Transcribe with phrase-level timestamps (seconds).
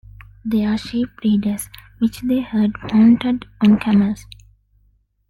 [0.43, 1.69] They are sheep breeders,
[1.99, 4.25] which they herd mounted on camels.